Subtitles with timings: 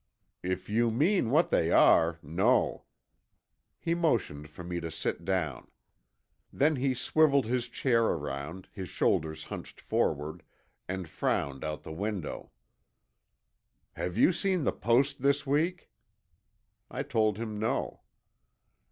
[0.41, 2.85] "If you mean what they are—no."
[3.77, 5.69] He motioned for me to sit down.
[6.51, 10.41] Then he swiveled his chair around, his shoulders hunched forward,
[10.87, 12.49] and frowned out the window.
[13.91, 15.91] "Have you seen the Post this week?"
[16.89, 18.01] I told him no.